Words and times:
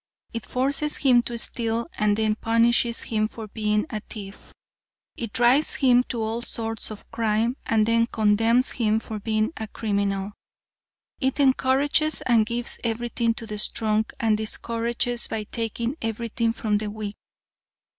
It 0.33 0.47
forces 0.47 0.97
him 0.97 1.21
to 1.21 1.37
steal 1.37 1.87
and 1.93 2.17
then 2.17 2.33
punishes 2.33 3.03
him 3.03 3.27
for 3.27 3.47
being 3.47 3.85
a 3.91 3.99
thief. 3.99 4.51
It 5.15 5.31
drives 5.31 5.75
him 5.75 6.01
to 6.05 6.23
all 6.23 6.41
sorts 6.41 6.89
of 6.89 7.07
crime, 7.11 7.55
and 7.67 7.85
then 7.85 8.07
condemns 8.07 8.71
him 8.71 8.99
for 8.99 9.19
being 9.19 9.53
a 9.57 9.67
criminal. 9.67 10.31
It 11.19 11.39
encourages 11.39 12.21
and 12.23 12.47
gives 12.47 12.79
everything 12.83 13.35
to 13.35 13.45
the 13.45 13.59
strong 13.59 14.05
and 14.19 14.35
discourages 14.37 15.27
by 15.27 15.43
taking 15.43 15.95
everything 16.01 16.51
from 16.51 16.79
the 16.79 16.89
weak. 16.89 17.15